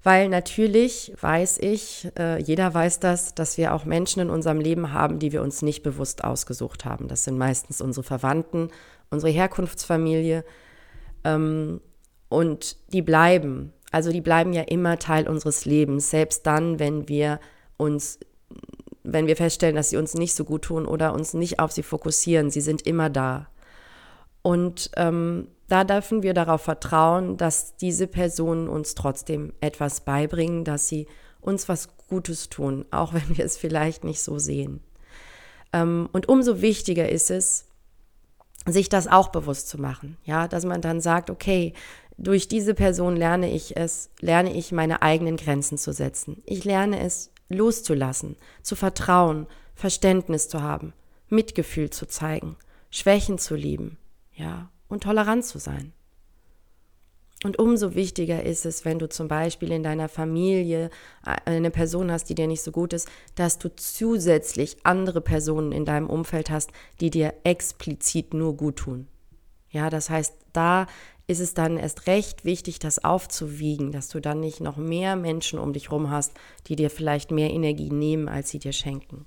Weil 0.05 0.29
natürlich 0.29 1.11
weiß 1.19 1.57
ich, 1.57 2.11
äh, 2.19 2.39
jeder 2.39 2.71
weiß 2.71 2.99
das, 2.99 3.33
dass 3.33 3.57
wir 3.57 3.73
auch 3.73 3.85
Menschen 3.85 4.19
in 4.19 4.29
unserem 4.29 4.59
Leben 4.59 4.93
haben, 4.93 5.17
die 5.17 5.31
wir 5.31 5.41
uns 5.41 5.63
nicht 5.63 5.81
bewusst 5.81 6.23
ausgesucht 6.23 6.85
haben. 6.85 7.07
Das 7.07 7.23
sind 7.23 7.39
meistens 7.39 7.81
unsere 7.81 8.03
Verwandten, 8.03 8.69
unsere 9.09 9.31
Herkunftsfamilie. 9.31 10.45
Ähm, 11.23 11.81
und 12.29 12.77
die 12.93 13.01
bleiben. 13.01 13.73
Also 13.89 14.11
die 14.11 14.21
bleiben 14.21 14.53
ja 14.53 14.61
immer 14.61 14.99
Teil 14.99 15.27
unseres 15.27 15.65
Lebens, 15.65 16.11
selbst 16.11 16.45
dann, 16.45 16.77
wenn 16.77 17.09
wir 17.09 17.39
uns, 17.77 18.19
wenn 19.01 19.25
wir 19.25 19.35
feststellen, 19.35 19.75
dass 19.75 19.89
sie 19.89 19.97
uns 19.97 20.13
nicht 20.13 20.35
so 20.35 20.45
gut 20.45 20.65
tun 20.65 20.85
oder 20.85 21.15
uns 21.15 21.33
nicht 21.33 21.59
auf 21.59 21.71
sie 21.71 21.81
fokussieren. 21.81 22.51
Sie 22.51 22.61
sind 22.61 22.83
immer 22.83 23.09
da. 23.09 23.47
Und 24.43 24.91
ähm, 24.97 25.47
da 25.67 25.83
dürfen 25.83 26.23
wir 26.23 26.33
darauf 26.33 26.61
vertrauen, 26.61 27.37
dass 27.37 27.75
diese 27.77 28.07
Personen 28.07 28.69
uns 28.69 28.95
trotzdem 28.95 29.53
etwas 29.61 30.01
beibringen, 30.01 30.63
dass 30.63 30.87
sie 30.87 31.07
uns 31.41 31.67
was 31.69 31.89
Gutes 32.07 32.49
tun, 32.49 32.85
auch 32.91 33.13
wenn 33.13 33.37
wir 33.37 33.45
es 33.45 33.57
vielleicht 33.57 34.03
nicht 34.03 34.21
so 34.21 34.37
sehen. 34.37 34.81
Ähm, 35.73 36.09
und 36.11 36.29
umso 36.29 36.61
wichtiger 36.61 37.09
ist 37.09 37.31
es, 37.31 37.65
sich 38.67 38.89
das 38.89 39.07
auch 39.07 39.29
bewusst 39.29 39.69
zu 39.69 39.79
machen, 39.79 40.17
ja, 40.23 40.47
dass 40.47 40.65
man 40.65 40.81
dann 40.81 41.01
sagt, 41.01 41.29
okay, 41.29 41.73
durch 42.17 42.47
diese 42.47 42.73
Person 42.73 43.15
lerne 43.15 43.51
ich 43.51 43.75
es, 43.77 44.09
lerne 44.21 44.53
ich 44.53 44.71
meine 44.71 45.01
eigenen 45.01 45.37
Grenzen 45.37 45.77
zu 45.77 45.93
setzen. 45.93 46.41
Ich 46.45 46.63
lerne 46.63 46.99
es 47.01 47.31
loszulassen, 47.49 48.37
zu 48.63 48.75
vertrauen, 48.75 49.47
Verständnis 49.75 50.47
zu 50.47 50.61
haben, 50.61 50.93
Mitgefühl 51.29 51.89
zu 51.89 52.07
zeigen, 52.07 52.55
Schwächen 52.89 53.37
zu 53.37 53.55
lieben, 53.55 53.97
ja, 54.33 54.69
und 54.87 55.03
tolerant 55.03 55.45
zu 55.45 55.59
sein. 55.59 55.93
Und 57.43 57.59
umso 57.59 57.93
wichtiger 57.93 58.43
ist 58.43 58.65
es, 58.65 58.85
wenn 58.85 58.97
du 58.97 59.07
zum 59.07 59.27
Beispiel 59.27 59.71
in 59.71 59.83
deiner 59.83 60.09
Familie 60.09 60.89
äh, 61.25 61.35
eine 61.45 61.69
Person 61.69 62.11
hast, 62.11 62.25
die 62.25 62.35
dir 62.35 62.47
nicht 62.47 62.63
so 62.63 62.71
gut 62.71 62.93
ist, 62.93 63.07
dass 63.35 63.59
du 63.59 63.69
zusätzlich 63.75 64.77
andere 64.83 65.21
Personen 65.21 65.71
in 65.71 65.85
deinem 65.85 66.09
Umfeld 66.09 66.49
hast, 66.49 66.71
die 67.01 67.11
dir 67.11 67.33
explizit 67.43 68.33
nur 68.33 68.57
gut 68.57 68.77
tun. 68.77 69.07
Ja, 69.69 69.89
das 69.89 70.09
heißt, 70.09 70.33
da 70.53 70.87
ist 71.27 71.39
es 71.39 71.53
dann 71.53 71.77
erst 71.77 72.07
recht 72.07 72.45
wichtig, 72.45 72.79
das 72.79 73.03
aufzuwiegen, 73.03 73.91
dass 73.91 74.07
du 74.07 74.19
dann 74.19 74.39
nicht 74.39 74.61
noch 74.61 74.77
mehr 74.77 75.15
Menschen 75.15 75.59
um 75.59 75.73
dich 75.73 75.91
rum 75.91 76.09
hast, 76.09 76.33
die 76.67 76.75
dir 76.75 76.89
vielleicht 76.89 77.31
mehr 77.31 77.51
Energie 77.51 77.89
nehmen, 77.89 78.29
als 78.29 78.49
sie 78.49 78.59
dir 78.59 78.73
schenken. 78.73 79.25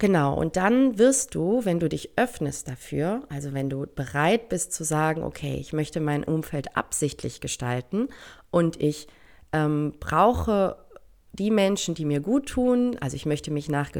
Genau, 0.00 0.32
und 0.32 0.56
dann 0.56 0.96
wirst 0.96 1.34
du, 1.34 1.66
wenn 1.66 1.78
du 1.78 1.86
dich 1.86 2.12
öffnest 2.16 2.66
dafür, 2.68 3.22
also 3.28 3.52
wenn 3.52 3.68
du 3.68 3.84
bereit 3.86 4.48
bist 4.48 4.72
zu 4.72 4.82
sagen, 4.82 5.22
okay, 5.22 5.58
ich 5.60 5.74
möchte 5.74 6.00
mein 6.00 6.24
Umfeld 6.24 6.74
absichtlich 6.74 7.42
gestalten 7.42 8.08
und 8.50 8.80
ich 8.80 9.08
ähm, 9.52 9.92
brauche 10.00 10.78
die 11.32 11.50
Menschen, 11.50 11.94
die 11.94 12.06
mir 12.06 12.20
gut 12.20 12.48
tun, 12.48 12.96
also 13.02 13.14
ich 13.14 13.26
möchte 13.26 13.50
mich 13.50 13.68
nach 13.68 13.90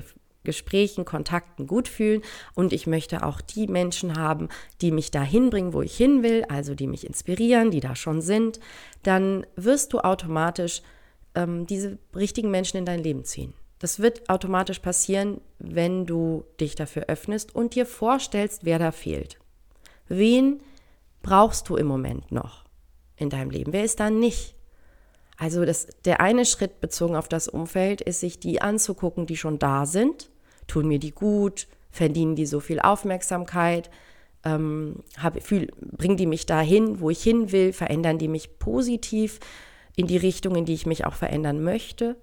Gesprächen, 0.42 1.04
Kontakten 1.04 1.66
gut 1.66 1.86
fühlen 1.86 2.22
und 2.54 2.72
ich 2.72 2.86
möchte 2.86 3.22
auch 3.22 3.42
die 3.42 3.66
Menschen 3.66 4.16
haben, 4.18 4.48
die 4.80 4.92
mich 4.92 5.10
dahin 5.10 5.50
bringen, 5.50 5.74
wo 5.74 5.82
ich 5.82 5.94
hin 5.94 6.22
will, 6.22 6.46
also 6.48 6.74
die 6.74 6.86
mich 6.86 7.06
inspirieren, 7.06 7.70
die 7.70 7.80
da 7.80 7.94
schon 7.94 8.22
sind, 8.22 8.58
dann 9.02 9.44
wirst 9.54 9.92
du 9.92 9.98
automatisch 9.98 10.80
ähm, 11.34 11.66
diese 11.66 11.98
richtigen 12.16 12.50
Menschen 12.50 12.78
in 12.78 12.86
dein 12.86 13.02
Leben 13.02 13.26
ziehen. 13.26 13.52
Das 13.80 13.98
wird 13.98 14.28
automatisch 14.28 14.78
passieren, 14.78 15.40
wenn 15.58 16.06
du 16.06 16.44
dich 16.60 16.74
dafür 16.74 17.04
öffnest 17.08 17.54
und 17.54 17.74
dir 17.74 17.86
vorstellst, 17.86 18.64
wer 18.64 18.78
da 18.78 18.92
fehlt. 18.92 19.38
Wen 20.06 20.60
brauchst 21.22 21.68
du 21.68 21.76
im 21.76 21.86
Moment 21.86 22.30
noch 22.30 22.64
in 23.16 23.30
deinem 23.30 23.50
Leben? 23.50 23.72
Wer 23.72 23.84
ist 23.84 23.98
da 23.98 24.10
nicht? 24.10 24.54
Also 25.38 25.64
das, 25.64 25.88
der 26.04 26.20
eine 26.20 26.44
Schritt 26.44 26.82
bezogen 26.82 27.16
auf 27.16 27.26
das 27.26 27.48
Umfeld 27.48 28.02
ist, 28.02 28.20
sich 28.20 28.38
die 28.38 28.60
anzugucken, 28.60 29.24
die 29.24 29.38
schon 29.38 29.58
da 29.58 29.86
sind. 29.86 30.30
Tun 30.66 30.86
mir 30.86 30.98
die 30.98 31.12
gut? 31.12 31.66
Verdienen 31.90 32.36
die 32.36 32.44
so 32.44 32.60
viel 32.60 32.80
Aufmerksamkeit? 32.80 33.90
Ähm, 34.44 34.96
hab, 35.16 35.42
fühl, 35.42 35.68
bringen 35.80 36.18
die 36.18 36.26
mich 36.26 36.44
dahin, 36.44 37.00
wo 37.00 37.08
ich 37.08 37.22
hin 37.22 37.50
will? 37.50 37.72
Verändern 37.72 38.18
die 38.18 38.28
mich 38.28 38.58
positiv 38.58 39.40
in 39.96 40.06
die 40.06 40.18
Richtung, 40.18 40.54
in 40.54 40.66
die 40.66 40.74
ich 40.74 40.84
mich 40.84 41.06
auch 41.06 41.14
verändern 41.14 41.62
möchte? 41.62 42.16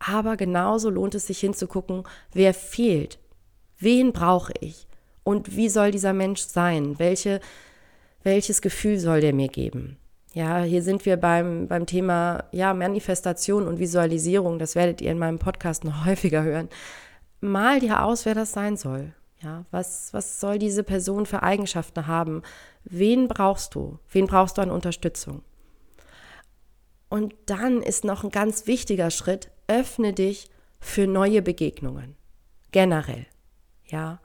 Aber 0.00 0.36
genauso 0.36 0.90
lohnt 0.90 1.14
es 1.14 1.26
sich 1.26 1.38
hinzugucken, 1.38 2.04
wer 2.32 2.54
fehlt, 2.54 3.18
wen 3.78 4.12
brauche 4.12 4.52
ich 4.60 4.88
und 5.22 5.56
wie 5.56 5.68
soll 5.68 5.90
dieser 5.92 6.14
Mensch 6.14 6.40
sein, 6.40 6.98
welche, 6.98 7.40
welches 8.22 8.62
Gefühl 8.62 8.98
soll 8.98 9.20
der 9.20 9.34
mir 9.34 9.48
geben. 9.48 9.98
Ja, 10.32 10.62
hier 10.62 10.82
sind 10.82 11.04
wir 11.06 11.16
beim, 11.16 11.68
beim 11.68 11.86
Thema 11.86 12.44
ja, 12.52 12.72
Manifestation 12.72 13.66
und 13.66 13.78
Visualisierung. 13.78 14.58
Das 14.58 14.74
werdet 14.74 15.00
ihr 15.00 15.10
in 15.10 15.18
meinem 15.18 15.38
Podcast 15.38 15.84
noch 15.84 16.04
häufiger 16.06 16.42
hören. 16.42 16.68
Mal 17.40 17.80
dir 17.80 18.02
aus, 18.02 18.24
wer 18.24 18.34
das 18.34 18.52
sein 18.52 18.76
soll. 18.76 19.12
Ja, 19.42 19.64
was, 19.70 20.12
was 20.12 20.40
soll 20.40 20.58
diese 20.58 20.82
Person 20.82 21.24
für 21.26 21.42
Eigenschaften 21.42 22.06
haben? 22.06 22.42
Wen 22.84 23.26
brauchst 23.26 23.74
du? 23.74 23.98
Wen 24.10 24.26
brauchst 24.26 24.58
du 24.58 24.62
an 24.62 24.70
Unterstützung? 24.70 25.42
Und 27.08 27.34
dann 27.46 27.82
ist 27.82 28.04
noch 28.04 28.22
ein 28.22 28.30
ganz 28.30 28.66
wichtiger 28.66 29.10
Schritt, 29.10 29.50
öffne 29.70 30.12
dich 30.12 30.50
für 30.80 31.06
neue 31.06 31.40
Begegnungen. 31.42 32.16
Generell. 32.72 33.26
Ja. 33.86 34.20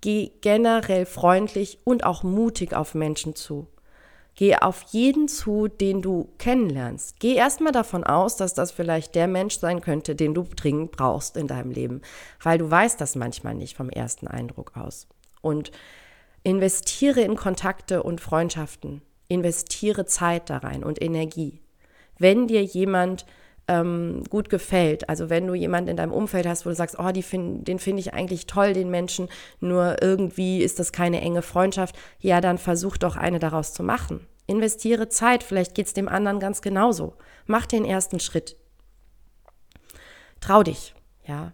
Geh 0.00 0.30
generell 0.40 1.06
freundlich 1.06 1.78
und 1.84 2.04
auch 2.04 2.22
mutig 2.22 2.74
auf 2.74 2.94
Menschen 2.94 3.34
zu. 3.34 3.66
Geh 4.36 4.54
auf 4.56 4.82
jeden 4.90 5.28
zu, 5.28 5.66
den 5.66 6.02
du 6.02 6.28
kennenlernst. 6.38 7.18
Geh 7.18 7.34
erstmal 7.34 7.72
davon 7.72 8.04
aus, 8.04 8.36
dass 8.36 8.52
das 8.52 8.70
vielleicht 8.70 9.14
der 9.14 9.26
Mensch 9.26 9.58
sein 9.58 9.80
könnte, 9.80 10.14
den 10.14 10.34
du 10.34 10.44
dringend 10.54 10.92
brauchst 10.92 11.38
in 11.38 11.46
deinem 11.46 11.70
Leben, 11.70 12.02
weil 12.42 12.58
du 12.58 12.70
weißt 12.70 13.00
das 13.00 13.16
manchmal 13.16 13.54
nicht 13.54 13.76
vom 13.76 13.88
ersten 13.88 14.28
Eindruck 14.28 14.76
aus. 14.76 15.08
Und 15.40 15.72
investiere 16.42 17.22
in 17.22 17.34
Kontakte 17.34 18.02
und 18.02 18.20
Freundschaften. 18.20 19.00
Investiere 19.28 20.04
Zeit 20.04 20.50
da 20.50 20.58
rein 20.58 20.84
und 20.84 21.02
Energie. 21.02 21.60
Wenn 22.18 22.46
dir 22.46 22.62
jemand 22.62 23.24
ähm, 23.68 24.22
gut 24.30 24.48
gefällt. 24.48 25.08
Also 25.08 25.30
wenn 25.30 25.46
du 25.46 25.54
jemanden 25.54 25.90
in 25.90 25.96
deinem 25.96 26.12
Umfeld 26.12 26.46
hast, 26.46 26.66
wo 26.66 26.70
du 26.70 26.76
sagst, 26.76 26.98
oh, 26.98 27.10
find, 27.22 27.66
den 27.66 27.78
finde 27.78 28.00
ich 28.00 28.14
eigentlich 28.14 28.46
toll, 28.46 28.72
den 28.72 28.90
Menschen, 28.90 29.28
nur 29.60 30.02
irgendwie 30.02 30.62
ist 30.62 30.78
das 30.78 30.92
keine 30.92 31.20
enge 31.20 31.42
Freundschaft, 31.42 31.96
ja, 32.20 32.40
dann 32.40 32.58
versuch 32.58 32.96
doch 32.96 33.16
eine 33.16 33.38
daraus 33.38 33.72
zu 33.72 33.82
machen. 33.82 34.26
Investiere 34.46 35.08
Zeit, 35.08 35.42
vielleicht 35.42 35.74
geht 35.74 35.86
es 35.86 35.94
dem 35.94 36.08
anderen 36.08 36.38
ganz 36.38 36.62
genauso. 36.62 37.14
Mach 37.46 37.66
den 37.66 37.84
ersten 37.84 38.20
Schritt. 38.20 38.56
Trau 40.40 40.62
dich, 40.62 40.94
ja. 41.26 41.52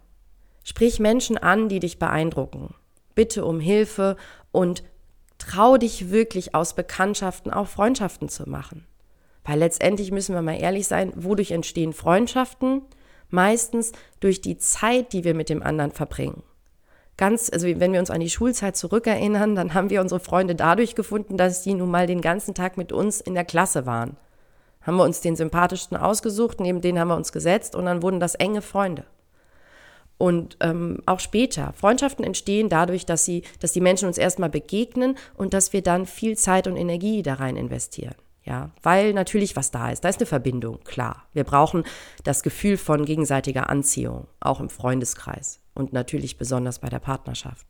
Sprich 0.63 0.99
Menschen 0.99 1.37
an, 1.37 1.67
die 1.67 1.79
dich 1.79 1.99
beeindrucken. 1.99 2.75
Bitte 3.15 3.45
um 3.45 3.59
Hilfe 3.59 4.15
und 4.51 4.83
trau 5.39 5.77
dich 5.77 6.11
wirklich 6.11 6.55
aus 6.55 6.75
Bekanntschaften 6.75 7.51
auch 7.51 7.67
Freundschaften 7.67 8.29
zu 8.29 8.47
machen. 8.49 8.85
Weil 9.45 9.59
letztendlich 9.59 10.11
müssen 10.11 10.35
wir 10.35 10.41
mal 10.41 10.59
ehrlich 10.59 10.87
sein, 10.87 11.11
wodurch 11.15 11.51
entstehen 11.51 11.93
Freundschaften? 11.93 12.81
Meistens 13.29 13.91
durch 14.19 14.41
die 14.41 14.57
Zeit, 14.57 15.11
die 15.11 15.23
wir 15.23 15.33
mit 15.33 15.49
dem 15.49 15.63
anderen 15.63 15.91
verbringen. 15.91 16.43
Ganz, 17.17 17.49
also 17.51 17.67
wenn 17.67 17.93
wir 17.93 17.99
uns 17.99 18.09
an 18.09 18.21
die 18.21 18.29
Schulzeit 18.29 18.75
zurückerinnern, 18.75 19.55
dann 19.55 19.73
haben 19.73 19.89
wir 19.89 20.01
unsere 20.01 20.19
Freunde 20.19 20.55
dadurch 20.55 20.95
gefunden, 20.95 21.37
dass 21.37 21.63
die 21.63 21.73
nun 21.73 21.91
mal 21.91 22.07
den 22.07 22.21
ganzen 22.21 22.55
Tag 22.55 22.77
mit 22.77 22.91
uns 22.91 23.21
in 23.21 23.35
der 23.35 23.45
Klasse 23.45 23.85
waren. 23.85 24.17
Haben 24.81 24.97
wir 24.97 25.03
uns 25.03 25.21
den 25.21 25.35
sympathischsten 25.35 25.95
ausgesucht, 25.95 26.59
neben 26.59 26.81
den 26.81 26.99
haben 26.99 27.09
wir 27.09 27.15
uns 27.15 27.31
gesetzt 27.31 27.75
und 27.75 27.85
dann 27.85 28.01
wurden 28.01 28.19
das 28.19 28.35
enge 28.35 28.61
Freunde. 28.61 29.05
Und 30.17 30.57
ähm, 30.61 30.99
auch 31.05 31.19
später. 31.19 31.73
Freundschaften 31.73 32.23
entstehen 32.23 32.69
dadurch, 32.69 33.05
dass, 33.05 33.25
sie, 33.25 33.43
dass 33.59 33.73
die 33.73 33.81
Menschen 33.81 34.07
uns 34.07 34.17
erstmal 34.17 34.49
begegnen 34.49 35.15
und 35.35 35.53
dass 35.53 35.73
wir 35.73 35.81
dann 35.81 36.05
viel 36.05 36.37
Zeit 36.37 36.67
und 36.67 36.77
Energie 36.77 37.23
da 37.23 37.35
rein 37.35 37.57
investieren. 37.57 38.15
Ja, 38.45 38.71
weil 38.81 39.13
natürlich 39.13 39.55
was 39.55 39.71
da 39.71 39.89
ist. 39.89 40.03
Da 40.03 40.09
ist 40.09 40.19
eine 40.19 40.25
Verbindung, 40.25 40.79
klar. 40.83 41.27
Wir 41.33 41.45
brauchen 41.45 41.83
das 42.25 42.43
Gefühl 42.43 42.77
von 42.77 43.05
gegenseitiger 43.05 43.69
Anziehung, 43.69 44.27
auch 44.41 44.59
im 44.59 44.69
Freundeskreis 44.69 45.61
und 45.73 45.93
natürlich 45.93 46.37
besonders 46.37 46.79
bei 46.79 46.89
der 46.89 46.99
Partnerschaft. 46.99 47.65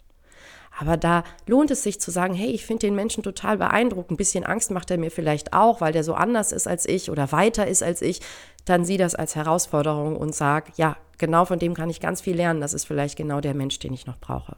Aber 0.79 0.97
da 0.97 1.23
lohnt 1.45 1.69
es 1.69 1.83
sich 1.83 2.01
zu 2.01 2.09
sagen, 2.09 2.33
hey, 2.33 2.49
ich 2.49 2.65
finde 2.65 2.87
den 2.87 2.95
Menschen 2.95 3.21
total 3.21 3.57
beeindruckend. 3.57 4.11
Ein 4.11 4.17
bisschen 4.17 4.43
Angst 4.43 4.71
macht 4.71 4.89
er 4.89 4.97
mir 4.97 5.11
vielleicht 5.11 5.53
auch, 5.53 5.81
weil 5.81 5.93
der 5.93 6.03
so 6.03 6.15
anders 6.15 6.51
ist 6.51 6.67
als 6.67 6.87
ich 6.87 7.11
oder 7.11 7.31
weiter 7.31 7.67
ist 7.67 7.83
als 7.83 8.01
ich. 8.01 8.21
Dann 8.65 8.83
sieh 8.83 8.97
das 8.97 9.13
als 9.13 9.35
Herausforderung 9.35 10.15
und 10.15 10.33
sag, 10.33 10.75
ja, 10.77 10.97
genau 11.19 11.45
von 11.45 11.59
dem 11.59 11.75
kann 11.75 11.91
ich 11.91 11.99
ganz 11.99 12.21
viel 12.21 12.35
lernen. 12.35 12.61
Das 12.61 12.73
ist 12.73 12.85
vielleicht 12.85 13.17
genau 13.17 13.39
der 13.39 13.53
Mensch, 13.53 13.77
den 13.77 13.93
ich 13.93 14.07
noch 14.07 14.17
brauche. 14.17 14.55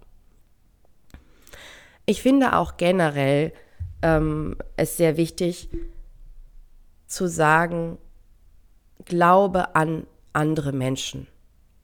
Ich 2.05 2.21
finde 2.21 2.55
auch 2.55 2.77
generell 2.77 3.51
ähm, 4.01 4.55
es 4.77 4.95
sehr 4.95 5.17
wichtig, 5.17 5.69
zu 7.15 7.27
sagen, 7.27 7.97
glaube 9.05 9.75
an 9.75 10.05
andere 10.33 10.73
Menschen. 10.73 11.27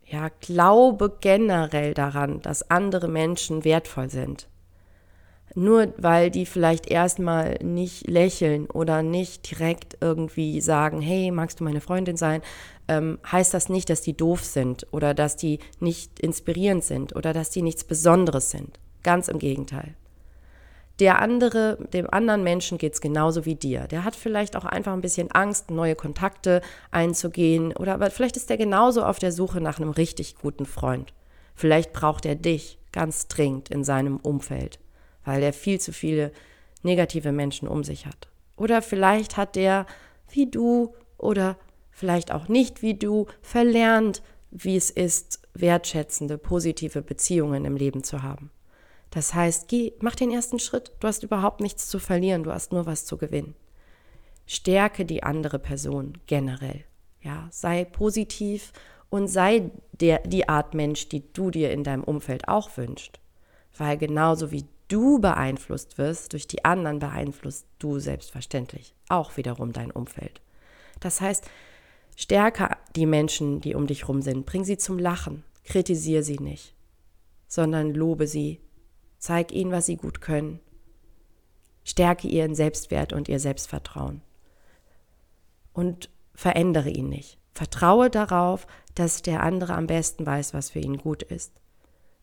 Ja, 0.06 0.28
glaube 0.42 1.18
generell 1.22 1.94
daran, 1.94 2.42
dass 2.42 2.70
andere 2.70 3.08
Menschen 3.08 3.64
wertvoll 3.64 4.10
sind. 4.10 4.50
Nur 5.56 5.94
weil 5.98 6.32
die 6.32 6.46
vielleicht 6.46 6.88
erstmal 6.88 7.56
nicht 7.62 8.08
lächeln 8.08 8.68
oder 8.68 9.04
nicht 9.04 9.50
direkt 9.50 9.98
irgendwie 10.02 10.60
sagen, 10.62 11.02
hey, 11.02 11.32
magst 11.32 11.60
du 11.60 11.64
meine 11.64 11.82
Freundin 11.82 12.18
sein, 12.18 12.42
ähm, 12.88 13.20
heißt 13.30 13.54
das 13.54 13.70
nicht, 13.70 13.90
dass 13.90 14.02
die 14.02 14.16
doof 14.16 14.44
sind 14.44 14.86
oder 14.92 15.14
dass 15.14 15.38
die 15.38 15.60
nicht 15.80 16.20
inspirierend 16.20 16.84
sind 16.84 17.16
oder 17.16 17.34
dass 17.34 17.50
die 17.50 17.62
nichts 17.62 17.84
Besonderes 17.84 18.50
sind. 18.52 18.80
Ganz 19.04 19.28
im 19.30 19.40
Gegenteil. 19.40 19.96
Der 21.02 21.20
andere, 21.20 21.78
dem 21.92 22.10
anderen 22.10 22.44
Menschen 22.44 22.78
geht 22.78 22.94
es 22.94 23.02
genauso 23.02 23.46
wie 23.46 23.56
dir. 23.56 23.88
Der 23.88 24.06
hat 24.06 24.16
vielleicht 24.16 24.56
auch 24.56 24.66
einfach 24.66 24.94
ein 24.94 25.02
bisschen 25.02 25.32
Angst, 25.32 25.70
neue 25.70 25.96
Kontakte 25.96 26.62
einzugehen 26.92 27.76
oder 27.76 27.96
aber 27.96 28.10
vielleicht 28.12 28.38
ist 28.38 28.50
er 28.50 28.58
genauso 28.58 29.04
auf 29.04 29.20
der 29.20 29.34
Suche 29.34 29.60
nach 29.60 29.80
einem 29.80 29.90
richtig 29.90 30.36
guten 30.36 30.66
Freund. 30.66 31.14
Vielleicht 31.56 31.92
braucht 31.92 32.26
er 32.26 32.36
dich 32.36 32.78
ganz 32.94 33.28
dringend 33.28 33.70
in 33.70 33.84
seinem 33.84 34.18
Umfeld 34.18 34.80
weil 35.24 35.44
er 35.44 35.54
viel 35.54 35.80
zu 35.80 35.94
viele 35.94 36.32
negative 36.84 37.32
Menschen 37.32 37.68
um 37.68 37.84
sich 37.84 38.06
hat. 38.06 38.30
Oder 38.58 38.82
vielleicht 38.82 39.38
hat 39.38 39.56
der, 39.56 39.86
wie 40.30 40.50
du 40.50 40.94
oder 41.18 41.58
vielleicht 41.92 42.32
auch 42.32 42.48
nicht 42.48 42.82
wie 42.82 42.96
du, 42.96 43.28
verlernt, 43.42 44.22
wie 44.50 44.76
es 44.76 44.90
ist, 44.90 45.42
wertschätzende, 45.54 46.38
positive 46.38 47.02
Beziehungen 47.02 47.66
im 47.66 47.76
Leben 47.76 48.04
zu 48.04 48.24
haben. 48.24 48.52
Das 49.12 49.34
heißt, 49.34 49.68
geh, 49.68 49.94
mach 50.00 50.16
den 50.16 50.32
ersten 50.32 50.58
Schritt. 50.58 50.94
Du 51.00 51.08
hast 51.08 51.24
überhaupt 51.24 51.62
nichts 51.62 51.88
zu 51.88 52.00
verlieren, 52.00 52.44
du 52.44 52.52
hast 52.52 52.72
nur 52.72 52.86
was 52.86 53.06
zu 53.06 53.18
gewinnen. 53.18 53.56
Stärke 54.48 55.06
die 55.06 55.24
andere 55.24 55.60
Person 55.60 56.18
generell. 56.26 56.86
Ja, 57.22 57.48
sei 57.52 57.86
positiv 57.86 58.74
und 59.10 59.28
sei 59.28 59.70
der, 59.92 60.20
die 60.20 60.50
Art 60.50 60.74
Mensch, 60.74 61.10
die 61.10 61.32
du 61.34 61.52
dir 61.52 61.72
in 61.72 61.84
deinem 61.84 62.04
Umfeld 62.04 62.48
auch 62.48 62.76
wünschst. 62.78 63.20
Weil 63.78 63.98
genauso 63.98 64.52
wie 64.52 64.66
du 64.88 65.20
beeinflusst 65.20 65.98
wirst, 65.98 66.34
durch 66.34 66.48
die 66.48 66.66
anderen 66.66 67.00
beeinflusst 67.00 67.66
du 67.80 68.00
selbstverständlich 68.00 68.94
auch 69.10 69.38
wiederum 69.38 69.74
dein 69.74 69.92
Umfeld. 69.92 70.42
Das 71.00 71.22
heißt, 71.22 71.46
stärke 72.16 72.70
die 72.96 73.06
Menschen, 73.06 73.62
die 73.62 73.76
um 73.76 73.88
dich 73.88 74.08
rum 74.08 74.22
sind, 74.22 74.46
bring 74.46 74.64
sie 74.64 74.78
zum 74.78 75.00
Lachen, 75.00 75.44
kritisiere 75.66 76.24
sie 76.24 76.40
nicht, 76.40 76.74
sondern 77.48 77.94
lobe 77.94 78.28
sie, 78.28 78.60
zeig 79.22 79.52
ihnen, 79.54 79.72
was 79.72 79.86
sie 79.86 79.96
gut 79.96 80.20
können, 80.20 80.60
stärke 81.86 82.28
ihren 82.28 82.56
Selbstwert 82.56 83.14
und 83.14 83.30
ihr 83.30 83.40
Selbstvertrauen 83.40 84.22
und 85.74 86.10
verändere 86.34 86.90
ihn 86.90 87.08
nicht. 87.08 87.38
Vertraue 87.54 88.10
darauf, 88.10 88.66
dass 88.96 89.22
der 89.22 89.44
andere 89.44 89.76
am 89.76 89.88
besten 89.88 90.26
weiß, 90.26 90.54
was 90.54 90.72
für 90.72 90.80
ihn 90.80 90.98
gut 90.98 91.24
ist. 91.24 91.54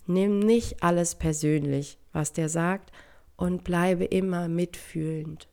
Nimm 0.07 0.41
nicht 0.41 0.83
alles 0.83 1.15
persönlich, 1.15 1.99
was 2.13 2.33
der 2.33 2.49
sagt, 2.49 2.93
und 3.37 3.63
bleibe 3.63 4.05
immer 4.05 4.49
mitfühlend. 4.49 5.49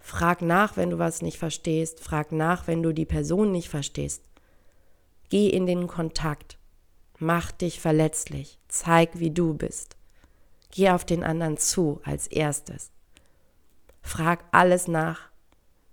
Frag 0.00 0.42
nach, 0.42 0.76
wenn 0.76 0.90
du 0.90 0.98
was 0.98 1.22
nicht 1.22 1.38
verstehst. 1.38 2.00
Frag 2.00 2.32
nach, 2.32 2.66
wenn 2.66 2.82
du 2.82 2.92
die 2.92 3.06
Person 3.06 3.52
nicht 3.52 3.68
verstehst. 3.68 4.24
Geh 5.28 5.48
in 5.48 5.66
den 5.66 5.86
Kontakt. 5.86 6.58
Mach 7.22 7.52
dich 7.52 7.78
verletzlich. 7.78 8.58
Zeig, 8.66 9.20
wie 9.20 9.30
du 9.30 9.54
bist. 9.54 9.94
Geh 10.72 10.90
auf 10.90 11.04
den 11.04 11.22
anderen 11.22 11.56
zu 11.56 12.00
als 12.02 12.26
erstes. 12.26 12.90
Frag 14.00 14.44
alles 14.50 14.88
nach. 14.88 15.30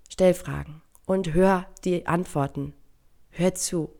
Stell 0.10 0.34
Fragen 0.34 0.82
und 1.06 1.36
hör 1.36 1.68
die 1.86 2.08
Antworten. 2.08 2.74
Hör 3.30 3.54
zu. 3.54 3.94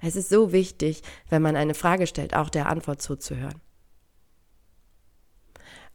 Es 0.00 0.16
ist 0.16 0.30
so 0.30 0.50
wichtig, 0.50 1.02
wenn 1.28 1.42
man 1.42 1.54
eine 1.54 1.74
Frage 1.74 2.06
stellt, 2.06 2.34
auch 2.34 2.48
der 2.48 2.70
Antwort 2.70 3.02
zuzuhören. 3.02 3.60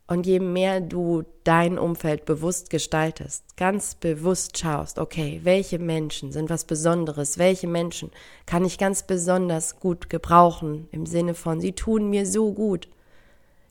Und 0.05 0.25
je 0.25 0.39
mehr 0.39 0.81
du 0.81 1.23
dein 1.43 1.79
Umfeld 1.79 2.25
bewusst 2.25 2.69
gestaltest, 2.69 3.55
ganz 3.55 3.95
bewusst 3.95 4.57
schaust, 4.57 4.99
okay, 4.99 5.39
welche 5.43 5.79
Menschen 5.79 6.31
sind 6.31 6.49
was 6.49 6.65
Besonderes, 6.65 7.37
welche 7.37 7.67
Menschen 7.67 8.11
kann 8.45 8.65
ich 8.65 8.77
ganz 8.77 9.03
besonders 9.03 9.79
gut 9.79 10.09
gebrauchen, 10.09 10.89
im 10.91 11.05
Sinne 11.05 11.33
von, 11.33 11.61
sie 11.61 11.71
tun 11.71 12.09
mir 12.09 12.25
so 12.25 12.53
gut, 12.53 12.89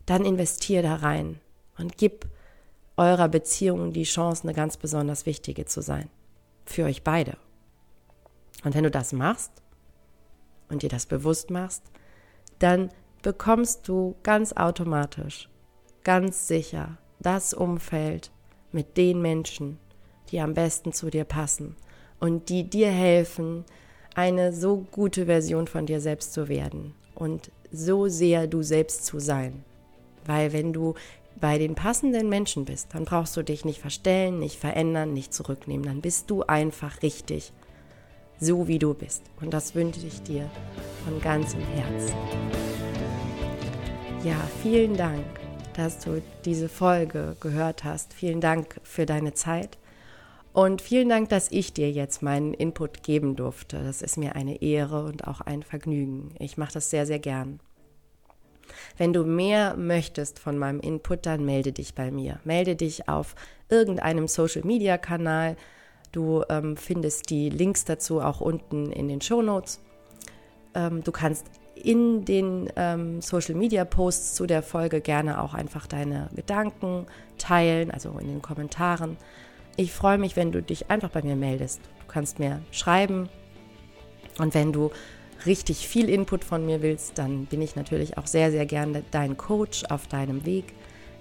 dann 0.07 0.25
investier 0.25 0.83
da 0.83 0.97
rein 0.97 1.39
und 1.77 1.99
gib 1.99 2.27
eurer 2.97 3.29
Beziehung 3.29 3.93
die 3.93 4.05
Chance, 4.05 4.45
eine 4.45 4.55
ganz 4.55 4.79
besonders 4.79 5.27
wichtige 5.27 5.67
zu 5.67 5.83
sein. 5.83 6.09
Für 6.65 6.85
euch 6.85 7.03
beide. 7.03 7.37
Und 8.65 8.75
wenn 8.75 8.85
du 8.85 8.91
das 8.91 9.13
machst, 9.13 9.53
und 10.73 10.83
dir 10.83 10.89
das 10.89 11.07
bewusst 11.07 11.51
machst, 11.51 11.85
dann 12.59 12.89
bekommst 13.23 13.87
du 13.87 14.17
ganz 14.25 14.53
automatisch, 14.55 15.49
ganz 16.05 16.49
sicher 16.49 16.99
das 17.21 17.55
Umfeld 17.55 18.31
mit 18.73 18.97
den 18.97 19.23
Menschen, 19.23 19.79
die 20.31 20.41
am 20.41 20.55
besten 20.55 20.93
zu 20.93 21.11
dir 21.11 21.25
passen 21.25 21.77
und 22.21 22.49
die 22.49 22.65
dir 22.65 22.91
helfen, 22.91 23.65
eine 24.15 24.53
so 24.53 24.87
gute 24.91 25.27
Version 25.27 25.67
von 25.67 25.87
dir 25.87 26.01
selbst 26.01 26.33
zu 26.33 26.49
werden 26.49 26.95
und 27.15 27.51
so 27.71 28.09
sehr 28.09 28.47
du 28.47 28.63
selbst 28.63 29.07
zu 29.07 29.19
sein. 29.19 29.65
Weil 30.25 30.53
wenn 30.53 30.73
du 30.73 30.95
bei 31.41 31.59
den 31.59 31.75
passenden 31.75 32.29
Menschen 32.29 32.65
bist, 32.65 32.89
dann 32.95 33.05
brauchst 33.05 33.37
du 33.37 33.43
dich 33.43 33.65
nicht 33.65 33.81
verstellen, 33.81 34.39
nicht 34.39 34.59
verändern, 34.59 35.13
nicht 35.13 35.33
zurücknehmen. 35.33 35.87
Dann 35.87 36.01
bist 36.01 36.31
du 36.31 36.43
einfach 36.43 37.03
richtig 37.03 37.53
so 38.39 38.69
wie 38.69 38.79
du 38.79 38.93
bist. 38.95 39.23
Und 39.41 39.55
das 39.55 39.75
wünsche 39.75 40.07
ich 40.07 40.23
dir 40.23 40.51
von 41.05 41.21
ganzem 41.21 41.61
Herzen. 41.61 42.17
Ja, 44.25 44.37
vielen 44.63 44.97
Dank, 44.97 45.25
dass 45.77 45.99
du 45.99 46.23
diese 46.45 46.69
Folge 46.69 47.37
gehört 47.41 47.85
hast. 47.85 48.13
Vielen 48.15 48.41
Dank 48.41 48.81
für 48.83 49.07
deine 49.07 49.35
Zeit. 49.35 49.79
Und 50.53 50.83
vielen 50.83 51.09
Dank, 51.09 51.31
dass 51.31 51.51
ich 51.51 51.73
dir 51.73 51.91
jetzt 51.91 52.23
meinen 52.23 52.53
Input 52.53 53.03
geben 53.03 53.37
durfte. 53.37 53.83
Das 53.83 54.03
ist 54.03 54.19
mir 54.19 54.37
eine 54.37 54.61
Ehre 54.61 55.05
und 55.05 55.27
auch 55.27 55.41
ein 55.41 55.63
Vergnügen. 55.63 56.35
Ich 56.39 56.59
mache 56.59 56.75
das 56.75 56.91
sehr, 56.91 57.07
sehr 57.07 57.19
gern. 57.19 57.61
Wenn 58.97 59.13
du 59.13 59.25
mehr 59.25 59.77
möchtest 59.77 60.39
von 60.39 60.59
meinem 60.59 60.81
Input, 60.81 61.27
dann 61.27 61.45
melde 61.45 61.73
dich 61.73 61.95
bei 61.95 62.11
mir. 62.11 62.41
Melde 62.45 62.77
dich 62.77 63.09
auf 63.09 63.35
irgendeinem 63.69 64.29
Social-Media-Kanal 64.29 65.57
Du 66.13 66.45
ähm, 66.51 66.77
findest 66.77 67.31
die 67.31 67.49
Links 67.49 67.87
dazu 67.87 68.21
auch 68.21 68.43
unten 68.43 68.93
in 68.93 69.09
den 69.09 69.23
Show 69.23 69.41
Notes. 69.41 69.81
Ähm, 70.75 71.03
du 71.03 71.11
kannst 71.11 71.47
in 71.83 72.25
den 72.25 72.71
ähm, 72.77 73.21
Social 73.21 73.55
Media 73.55 73.85
Posts 73.85 74.35
zu 74.35 74.47
der 74.47 74.63
Folge 74.63 75.01
gerne 75.01 75.43
auch 75.43 75.55
einfach 75.55 75.87
deine 75.87 76.29
Gedanken 76.35 77.07
teilen, 77.39 77.91
also 77.91 78.17
in 78.19 78.29
den 78.29 78.43
Kommentaren. 78.43 79.17
Ich 79.77 79.93
freue 79.93 80.19
mich, 80.19 80.37
wenn 80.37 80.53
du 80.53 80.63
dich 80.63 80.91
einfach 80.91 81.11
bei 81.11 81.23
mir 81.23 81.37
meldest. 81.37 81.81
Du 82.01 82.07
kannst 82.07 82.39
mir 82.39 82.63
schreiben 82.71 83.29
und 84.39 84.55
wenn 84.55 84.73
du 84.73 84.91
richtig 85.45 85.89
viel 85.89 86.09
Input 86.09 86.45
von 86.45 86.65
mir 86.65 86.83
willst, 86.83 87.19
dann 87.19 87.47
bin 87.47 87.61
ich 87.61 87.75
natürlich 87.75 88.17
auch 88.17 88.27
sehr, 88.27 88.51
sehr 88.51 88.67
gerne 88.67 89.03
dein 89.11 89.37
Coach 89.37 89.85
auf 89.85 90.07
deinem 90.07 90.47
Weg. 90.47 90.73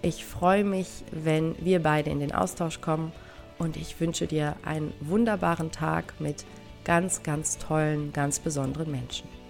Ich 0.04 0.26
freue 0.26 0.64
mich, 0.64 1.04
wenn 1.12 1.56
wir 1.60 1.82
beide 1.82 2.10
in 2.10 2.20
den 2.20 2.34
Austausch 2.34 2.82
kommen 2.82 3.12
und 3.58 3.78
ich 3.78 4.00
wünsche 4.00 4.28
dir 4.28 4.56
einen 4.64 4.94
wunderbaren 5.00 5.72
Tag 5.72 6.14
mit 6.20 6.46
ganz, 6.84 7.24
ganz 7.24 7.58
tollen, 7.58 8.12
ganz 8.14 8.40
besonderen 8.40 8.92
Menschen. 8.92 9.41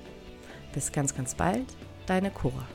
Bis 0.74 0.92
ganz, 0.92 1.16
ganz 1.16 1.36
bald, 1.36 1.66
deine 2.06 2.32
Cora. 2.32 2.66